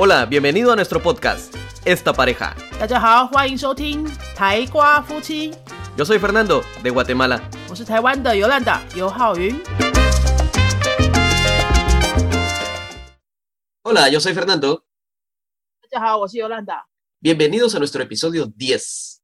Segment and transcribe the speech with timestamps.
[0.00, 1.52] Hola, bienvenido a nuestro podcast,
[1.84, 2.54] Esta Pareja.
[5.96, 7.50] Yo soy Fernando, de Guatemala.
[13.82, 14.86] Hola, yo soy Fernando.
[17.20, 19.20] Bienvenidos a nuestro episodio 10.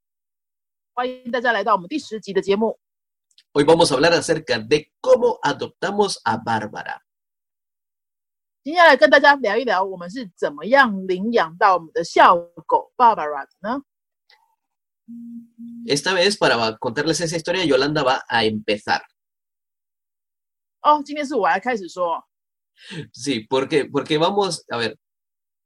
[3.53, 7.04] Hoy vamos a hablar acerca de cómo adoptamos a Bárbara.
[8.64, 12.36] 今天来跟大家聊一聊，我们是怎么样领养到我们的校
[12.68, 13.82] 狗 Barbara 的呢？
[15.88, 19.02] Esta vez, para contarles esa historia, Yolanda va a empezar.
[20.82, 22.24] 哦，今天是我来开始说。
[23.14, 24.98] Sí, porque, porque vamos, a ver,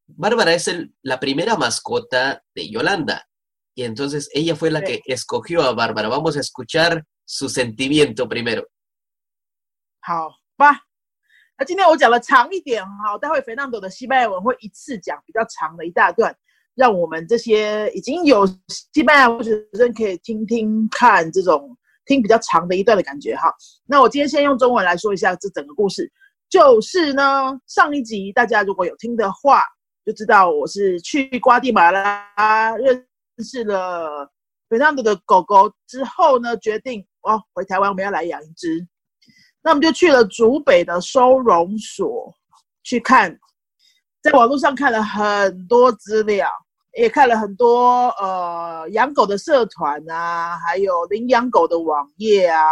[0.08, 3.28] Bárbara es el- la primera mascota de Yolanda.
[3.76, 5.12] Y entonces ella fue la que Sí.
[5.12, 6.08] escogió a Bárbara.
[6.08, 8.68] Vamos a escuchar su sentimiento primero.
[10.02, 10.86] 好吧，
[11.59, 16.33] 那今天我讲的长一点哈，待会 Fernando 的西班牙文会一次讲比较长的一大段，
[16.77, 23.53] 让我们这些已经有西班牙文学生可以听听看这种听比较长的一段的感觉哈。
[23.87, 26.09] 那我今天先用中文来说一下这整个故事，
[26.49, 29.65] 就是呢，上一集大家如果有听的话，
[30.07, 33.05] 就知道我是去瓜地马拉认
[33.39, 34.31] 识了
[34.69, 38.87] Fernando 的狗狗之后呢，决定哦回台湾我们要来养一只。
[39.69, 42.35] 那我们就去了竹北的收容所
[42.85, 43.39] 去看，
[44.23, 46.49] 在网络上看了很多资料，
[46.97, 52.65] 也看了很多呃养狗的社团啊，还有领养狗的网页啊，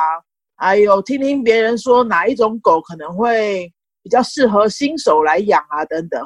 [0.57, 3.71] 还有听听别人说哪一种狗可能会
[4.03, 6.25] 比较适合新手来养啊等等。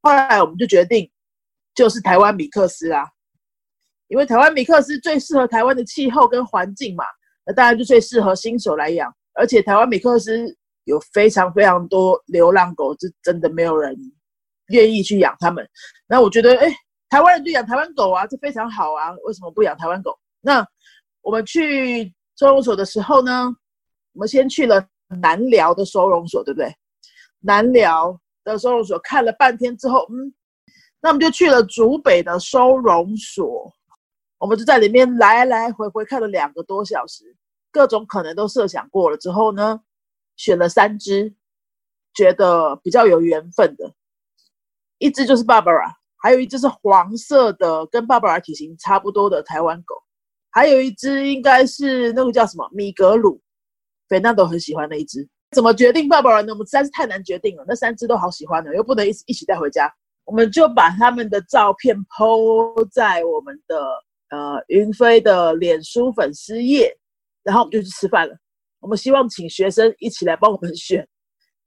[0.00, 1.10] 后来我们就决定
[1.74, 3.04] 就是台湾米克斯啊，
[4.06, 7.04] 因为台湾米克斯最适合台湾的气候跟环境嘛，
[7.44, 9.12] 那当然就最适合新手来养。
[9.34, 13.96] 而且台湾米克斯有非常非常多流浪狗，是真的没有人
[14.68, 15.68] 愿意去养它们。
[16.06, 16.74] 那我觉得，哎，
[17.08, 20.16] 台湾人就养台湾狗啊，这非常好啊，为什么不养台湾狗？
[20.40, 20.66] 那
[21.22, 23.54] 我们去收容所的时候呢，
[24.12, 24.86] 我们先去了
[25.20, 26.74] 南寮的收容所，对不对？
[27.40, 30.32] 南寮的收容所看了半天之后，嗯，
[31.00, 33.72] 那我们就去了竹北的收容所，
[34.38, 37.34] 我们就在里面来来回回看了两个多小时。
[37.74, 39.80] 各种可能都设想过了之后呢，
[40.36, 41.34] 选了三只，
[42.14, 43.92] 觉得比较有缘分的，
[44.98, 45.92] 一只就是 Barbara，
[46.22, 49.96] 还有一只是黄色的，跟 Barbara 体型差不多的台湾狗，
[50.52, 53.42] 还有一只应该是那个叫什么米格鲁，
[54.08, 55.28] 菲娜都很喜欢的一只。
[55.50, 56.52] 怎么决定 Barbara 呢？
[56.52, 59.92] 我们实在是太难决定了，那三只都好喜欢的，又不能一起一起带回家，
[60.24, 63.76] 我们就把他们的照片 PO 在我们的
[64.30, 66.96] 呃云飞的脸书粉丝页。
[67.43, 68.37] 然后我们就去吃饭了。
[68.79, 71.07] 我们希望请学生一起来帮我们选，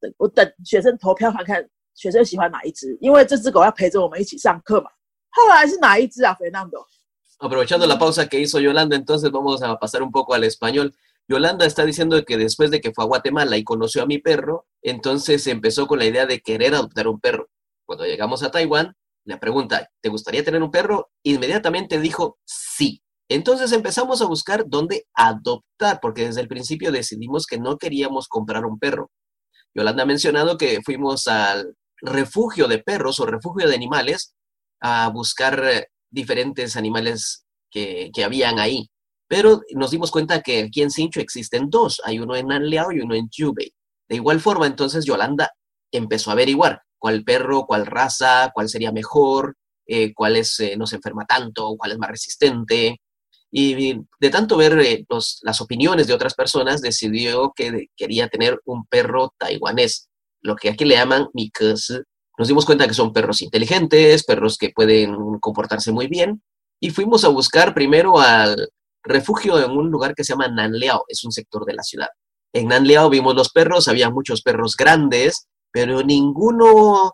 [0.00, 4.90] 等我等学生投票看看学生喜欢哪一只，因为这只狗要陪着我们一起上课嘛。
[5.30, 6.86] 后来是哪一只啊，Fernando？
[7.38, 10.94] Aprovechando la pausa que hizo Yolanda, entonces vamos a pasar un poco al español.
[11.28, 14.66] Yolanda está diciendo que después de que fue a Guatemala y conoció a mi perro,
[14.80, 17.48] entonces empezó con la idea de querer adoptar un perro.
[17.84, 18.94] Cuando llegamos a Taiwán,
[19.24, 21.10] le pregunta, ¿te gustaría tener un perro?
[21.24, 23.02] Inmediatamente dijo sí.
[23.29, 28.65] Entonces empezamos a buscar dónde adoptar, porque desde el principio decidimos que no queríamos comprar
[28.65, 29.11] un perro.
[29.75, 34.33] Yolanda ha mencionado que fuimos al refugio de perros o refugio de animales
[34.81, 38.89] a buscar eh, diferentes animales que, que habían ahí.
[39.27, 43.01] Pero nos dimos cuenta que aquí en Sincho existen dos, hay uno en Anliao y
[43.01, 43.73] uno en Jubei.
[44.07, 45.51] De igual forma, entonces Yolanda
[45.91, 49.55] empezó a averiguar cuál perro, cuál raza, cuál sería mejor,
[49.85, 53.01] eh, cuál es, eh, no se enferma tanto, cuál es más resistente.
[53.51, 58.59] Y de tanto ver eh, los, las opiniones de otras personas, decidió que quería tener
[58.65, 60.09] un perro taiwanés,
[60.41, 62.01] lo que aquí le llaman Mikes.
[62.37, 66.43] Nos dimos cuenta que son perros inteligentes, perros que pueden comportarse muy bien,
[66.79, 68.69] y fuimos a buscar primero al
[69.03, 72.09] refugio en un lugar que se llama Nanliao, es un sector de la ciudad.
[72.53, 77.13] En Nanliao vimos los perros, había muchos perros grandes, pero ninguno,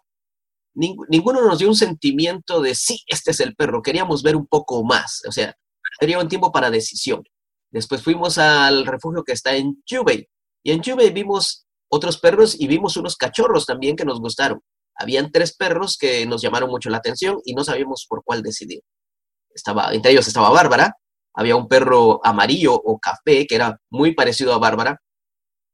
[0.74, 4.48] ning, ninguno nos dio un sentimiento de sí, este es el perro, queríamos ver un
[4.48, 5.56] poco más, o sea,
[6.00, 7.24] sería un tiempo para decisión.
[7.72, 10.28] Después fuimos al refugio que está en Jubei,
[10.64, 14.62] y en Jubei vimos otros perros y vimos unos cachorros también que nos gustaron.
[14.96, 18.82] Habían tres perros que nos llamaron mucho la atención y no sabíamos por cuál decidir.
[19.54, 20.96] Estaba, entre ellos estaba Bárbara,
[21.34, 25.00] había un perro amarillo o café que era muy parecido a Bárbara,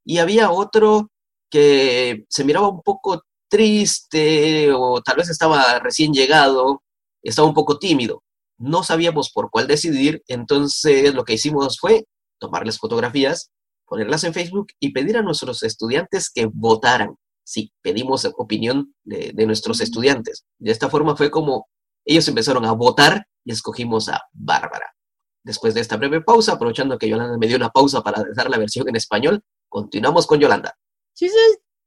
[0.06, 1.12] y había otro
[1.50, 6.84] que se miraba un poco triste o tal vez estaba recién llegado,
[7.22, 8.24] estaba un poco tímido
[8.59, 12.07] No sabíamos por cuál decidir, entonces lo que hicimos fue
[12.39, 13.51] tomarles fotografías,
[13.87, 17.17] ponerlas en Facebook y pedir a nuestros estudiantes que votaran
[17.47, 20.47] Sí, pedimos opinión de, de nuestros estudiantes.
[20.59, 21.69] De esta forma fue como
[22.07, 24.95] ellos empezaron a votar y escogimos a Bárbara.
[25.43, 28.57] Después de esta breve pausa, aprovechando que Yolanda me dio una pausa para dar la
[28.57, 30.75] versión en español, continuamos con Yolanda.
[31.15, 31.35] 其实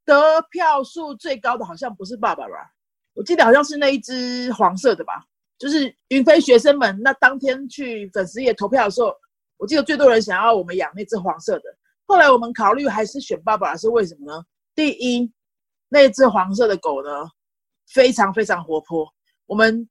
[0.05, 2.69] 得票数最高的好像不是 Barbara，
[3.13, 5.25] 我记得好像是那一只黄色的吧。
[5.62, 9.14] 就是云飞学生们那当天去粉丝页投票的时候，
[9.58, 11.62] 我记得最多人想要我们养那只黄色的。
[12.04, 14.44] 后来我们考虑还是选爸爸是为什么呢？
[14.74, 15.32] 第一，
[15.88, 17.10] 那只黄色的狗呢
[17.94, 19.06] 非常非常活泼，
[19.46, 19.88] 我们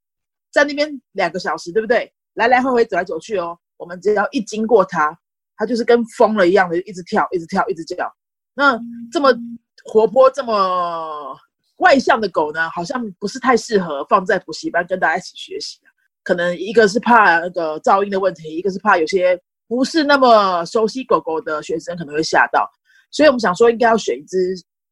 [0.51, 2.11] 在那边两个小时，对不对？
[2.33, 3.57] 来来回回走来走去哦。
[3.77, 5.17] 我们只要一经过它，
[5.55, 8.13] 它就是跟疯了一样的，一直跳，一直跳，一直叫。
[8.53, 8.77] 那
[9.09, 9.33] 这么
[9.85, 11.33] 活泼、这么
[11.81, 15.79] 外向的狗呢，好像不是太适合放在补习班跟大家一起学习
[16.23, 22.69] 可能一个是怕那个噪音的问题，一个是怕有些不是那么熟悉狗狗的学生可能会吓到。
[23.09, 24.37] 所以我们想说，应该要选一只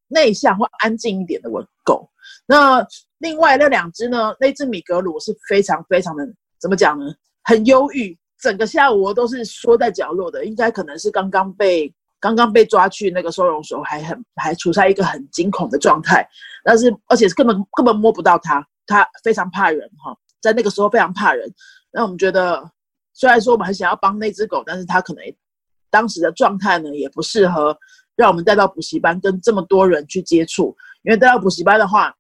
[0.07, 1.49] 内向或安静一点的
[1.85, 2.09] 狗。
[2.45, 2.85] 那
[3.19, 4.33] 另外那两只呢？
[4.39, 6.27] 那只米格鲁是非常非常的
[6.59, 7.05] 怎么讲呢？
[7.43, 10.45] 很忧郁，整个下午都是缩在角落的。
[10.45, 16.27] 应该可能是刚刚被刚刚被抓去那个收容所，还很还处在一个很惊恐的状态。
[16.63, 21.49] 但是而且是根本根本摸不到它，它非常怕人哈，在那个时候非常怕人。
[21.91, 22.69] 那我们觉得，
[23.13, 25.23] 虽然说我们很想要帮那只狗，但是它可能
[25.89, 27.75] 当时的状态呢，也不适合
[28.15, 30.75] 让我们带到补习班跟这么多人去接触。
[31.03, 32.13] 因为带到补习班的话，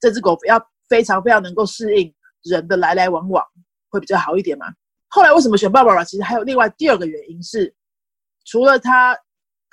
[0.00, 2.12] 这只狗要非常非常能够适应
[2.42, 3.42] 人的来来往往，
[3.88, 4.66] 会比较好一点嘛。
[5.08, 6.02] 后来为什么选爸爸？
[6.02, 7.72] 其实还有另外第二个原因是，
[8.44, 9.16] 除了它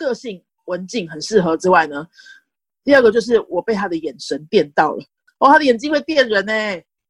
[0.05, 2.07] 个性文静很适合之外呢，
[2.83, 5.03] 第二个就是我被他的眼神电到了。
[5.39, 6.53] 哦，他的眼睛会电人呢。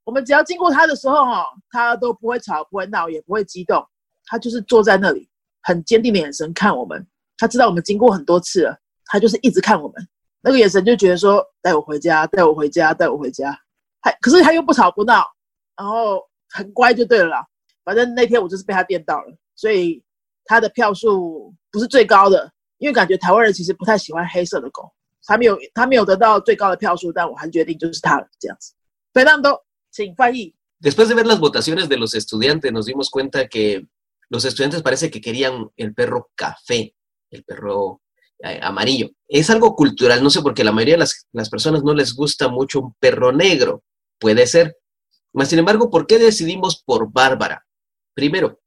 [0.04, 3.86] 我们只要经过他的时候，哈，他都不会吵，不会闹，也不会激动，
[4.26, 5.30] 他就是坐在那里，
[5.62, 7.06] 很坚定的眼神看我们。
[7.38, 10.08] 他知道我们经过很多次了，他就是一直看我们。
[10.42, 13.56] 那个眼神就觉得说带我回家，带我回家，带我回家。
[14.02, 15.24] 还可是他又不吵不闹，
[15.78, 17.46] 然后很乖就对了啦。
[17.84, 20.04] 反正那天我就是被他电到了，所以
[20.46, 24.93] 他的票数不是最高的，因为感觉台湾人其实不太喜欢黑色的狗。
[25.25, 28.73] 他没有他没有得到最高的票数，但我还决定就是他了这样子。
[29.13, 30.55] 非常多，请翻译。
[30.81, 33.87] Después de ver las votaciones de los estudiantes, nos dimos cuenta que
[34.29, 36.95] los estudiantes parece que querían el perro café,
[37.31, 38.01] el perro
[38.45, 39.09] Eh, amarillo.
[39.27, 42.49] Es algo cultural, no sé, porque la mayoría de las, las, personas no les gusta
[42.49, 43.83] mucho un perro negro.
[44.19, 44.77] Puede ser.
[45.33, 47.65] Mas, sin embargo, ¿por qué decidimos por Bárbara?
[48.13, 48.60] Primero,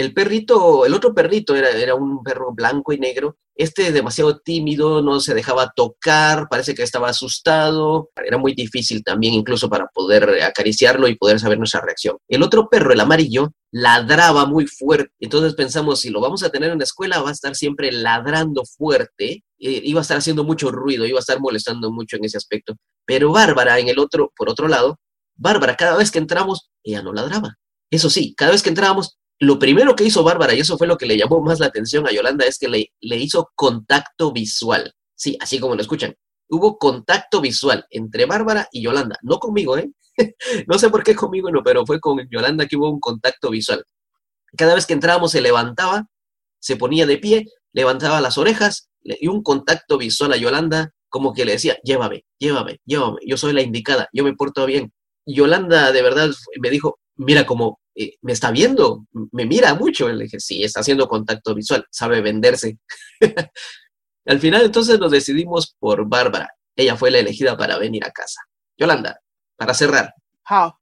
[0.00, 3.36] el perrito, el otro perrito era, era un perro blanco y negro.
[3.54, 8.10] Este demasiado tímido, no se dejaba tocar, parece que estaba asustado.
[8.24, 12.16] Era muy difícil también incluso para poder acariciarlo y poder saber nuestra reacción.
[12.28, 15.12] El otro perro, el amarillo, ladraba muy fuerte.
[15.20, 18.64] Entonces pensamos, si lo vamos a tener en la escuela, va a estar siempre ladrando
[18.64, 22.38] fuerte, eh, iba a estar haciendo mucho ruido, iba a estar molestando mucho en ese
[22.38, 22.76] aspecto.
[23.04, 24.98] Pero Bárbara, en el otro, por otro lado,
[25.36, 27.56] Bárbara, cada vez que entramos, ella no ladraba.
[27.90, 30.98] Eso sí, cada vez que entrábamos, lo primero que hizo Bárbara, y eso fue lo
[30.98, 34.92] que le llamó más la atención a Yolanda, es que le, le hizo contacto visual.
[35.14, 36.14] Sí, así como lo escuchan.
[36.50, 39.18] Hubo contacto visual entre Bárbara y Yolanda.
[39.22, 39.90] No conmigo, ¿eh?
[40.66, 43.84] no sé por qué conmigo no, pero fue con Yolanda que hubo un contacto visual.
[44.56, 46.06] Cada vez que entrábamos se levantaba,
[46.58, 51.46] se ponía de pie, levantaba las orejas y un contacto visual a Yolanda, como que
[51.46, 54.92] le decía, llévame, llévame, llévame, yo soy la indicada, yo me porto bien.
[55.24, 56.30] Yolanda de verdad
[56.60, 60.07] me dijo, mira como eh, me está viendo, me mira mucho.
[60.09, 62.77] Le dije, sí, está haciendo contacto visual, sabe venderse.
[64.27, 66.49] Al final entonces nos decidimos por Bárbara.
[66.75, 68.41] Ella fue la elegida para venir a casa.
[68.77, 69.19] Yolanda,
[69.55, 70.11] para cerrar.
[70.43, 70.77] 好，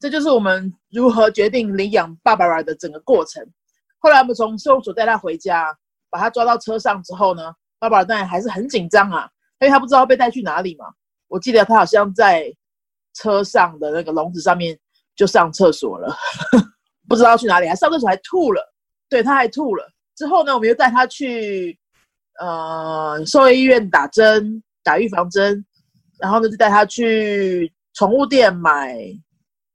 [0.00, 3.44] 这就是我们如何决定领养 Barbara 的整个过程。
[3.98, 5.76] 后来我们从收容所带她回家，
[6.10, 9.28] 把她抓到车上之后呢，Barbara 当然还是很紧张啊，
[9.60, 10.86] 因为她不知道被带去哪里嘛。
[11.28, 12.52] 我记得她好像在
[13.14, 14.78] 车上的那个笼子上面
[15.21, 16.17] 就上厕所了，
[17.07, 18.73] 不知道去哪里，还上厕所还吐了。
[19.07, 19.87] 对，他还吐了。
[20.15, 21.77] 之后呢，我们又带他去
[22.39, 25.63] 呃兽医院打针，打预防针。
[26.17, 28.97] 然后呢，就带他去宠物店买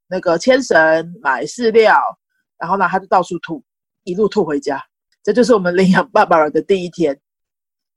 [0.09, 0.75] 那个牵绳，
[1.21, 1.97] 买饲料。
[2.57, 3.63] 然后呢，他就到处吐，
[4.03, 4.83] 一路吐回家。
[5.23, 7.17] 这就是我们领养爸爸的第一天。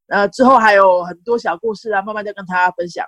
[0.06, 3.04] 呃，之后还有很多小故事啊，慢慢再跟大家分享。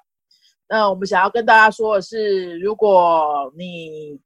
[0.68, 4.18] 那我们想要跟大家说的是，如果你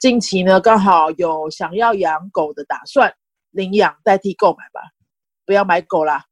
[0.00, 3.12] 近期呢，刚好有想要养狗的打算，
[3.50, 4.80] 领养代替购买吧，
[5.44, 6.24] 不要买狗啦，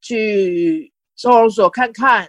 [0.00, 2.26] 去收容所看看，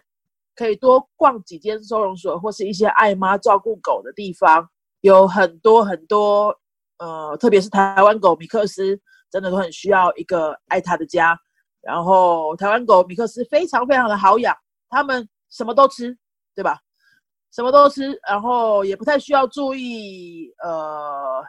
[0.53, 4.69] 可以多逛几间收容所或是一些爱妈照顾狗的地方，
[5.00, 6.53] 有很多很多，
[6.98, 9.00] 呃，特别是台湾狗米克斯，
[9.31, 11.39] 真的都很需要一个爱它的家。
[11.79, 14.53] 然后台湾狗米克斯非常非常的好养，
[14.89, 16.17] 它们什么都吃，
[16.53, 16.81] 对吧？
[17.53, 21.43] 什么都吃，然后也不太需要注意呃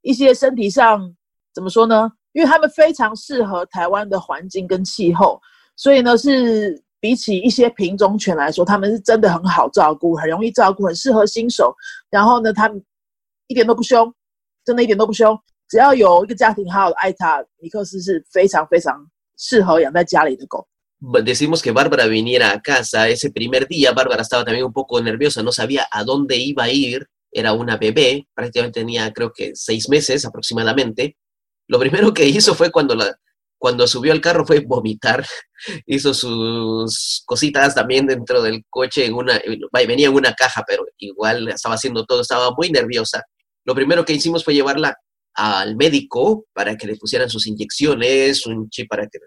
[0.00, 1.14] 一些身体上
[1.54, 2.10] 怎么说呢？
[2.32, 5.40] 因为他们非常适合台湾的环境跟气候，
[5.76, 11.74] 所以呢是比起一些品种犬来说，他们是真的很好照顾，很容易照顾，很适合新手。
[12.10, 12.82] 然后呢，他们
[13.48, 14.12] 一点都不凶，
[14.64, 15.38] 真的一点都不凶。
[15.68, 20.66] 只要有一个家庭好好的爱它，米克斯是非常非常适合养在家里的狗。
[21.22, 23.92] Decimos que Bárbara viniera a casa ese primer día.
[23.92, 27.08] Bárbara estaba también un poco nerviosa, no sabía a dónde iba a ir.
[27.30, 31.16] Era una bebé, prácticamente tenía creo que seis meses aproximadamente.
[31.66, 32.94] Lo primero que hizo fue cuando,
[33.58, 35.24] cuando subió al carro fue vomitar.
[35.86, 39.40] Hizo sus cositas también dentro del coche, en una,
[39.86, 43.22] venía en una caja, pero igual estaba haciendo todo, estaba muy nerviosa.
[43.64, 44.96] Lo primero que hicimos fue llevarla
[45.34, 49.18] al médico para que le pusieran sus inyecciones, un chip para que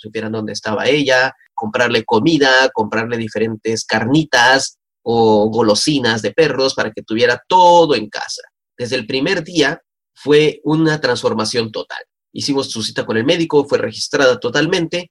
[0.00, 7.02] supieran dónde estaba ella, comprarle comida, comprarle diferentes carnitas o golosinas de perros para que
[7.02, 8.42] tuviera todo en casa.
[8.76, 9.80] Desde el primer día
[10.14, 12.02] fue una transformación total.
[12.32, 15.10] Hicimos su cita con el médico, fue registrada totalmente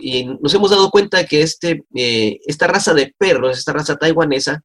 [0.00, 4.62] y nos hemos dado cuenta que este, eh, esta raza de perros, esta raza taiwanesa,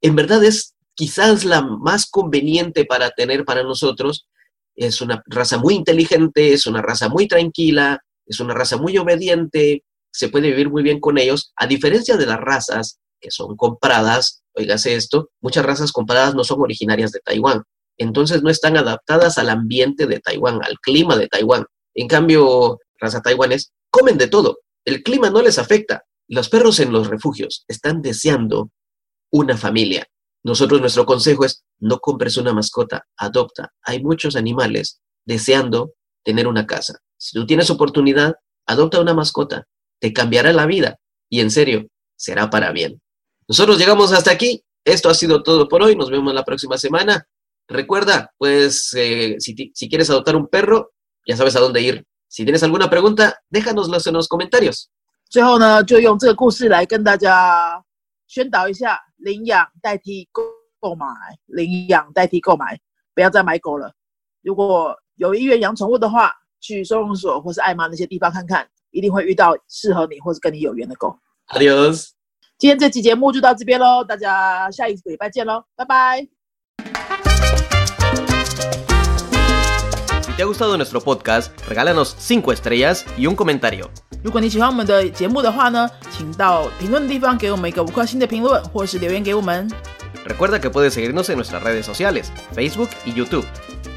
[0.00, 4.26] en verdad es quizás la más conveniente para tener para nosotros.
[4.74, 8.02] Es una raza muy inteligente, es una raza muy tranquila,
[8.32, 12.26] es una raza muy obediente, se puede vivir muy bien con ellos, a diferencia de
[12.26, 17.62] las razas que son compradas, oígase esto, muchas razas compradas no son originarias de Taiwán,
[17.96, 21.64] entonces no están adaptadas al ambiente de Taiwán, al clima de Taiwán.
[21.94, 26.04] En cambio, raza taiwanés comen de todo, el clima no les afecta.
[26.28, 28.70] Los perros en los refugios están deseando
[29.30, 30.06] una familia.
[30.44, 33.72] Nosotros nuestro consejo es no compres una mascota, adopta.
[33.82, 35.92] Hay muchos animales deseando
[36.23, 36.99] tener una casa.
[37.17, 38.35] Si tú tienes oportunidad,
[38.65, 39.65] adopta una mascota,
[39.99, 40.97] te cambiará la vida
[41.29, 43.01] y en serio, será para bien.
[43.47, 44.63] Nosotros llegamos hasta aquí.
[44.83, 45.95] Esto ha sido todo por hoy.
[45.95, 47.27] Nos vemos la próxima semana.
[47.67, 50.91] Recuerda, pues, eh, si, si, quieres adoptar un perro,
[51.25, 52.05] ya sabes a dónde ir.
[52.29, 54.89] Si tienes alguna pregunta, déjanoslo en los comentarios.
[55.29, 57.83] 最后呢，就用这个故事来跟大家
[58.27, 60.41] 宣导一下：领养代替购
[60.79, 61.05] 购买，
[61.47, 62.79] 领养代替购买，
[63.13, 63.93] 不要再买狗了。
[64.41, 71.16] 如果 有意愿养宠物的话，去收容所或是爱妈那些地方看看，一定会遇到适合你或是跟你有缘的狗。
[71.50, 72.08] Adios，。
[72.58, 76.26] 今天这期节目就到这边喽，大家下一个礼拜见喽，拜拜。
[80.22, 83.86] Si te ha gustado nuestro podcast, regálanos cinco estrellas y un comentario。
[84.24, 89.70] 如果你喜欢我们的节目的话呢，请到评论的地方给我们一个五颗星的评论，或是留言给我们。
[90.26, 92.24] Recuerda que puedes seguirnos en nuestras redes sociales,
[92.56, 93.44] Facebook y YouTube。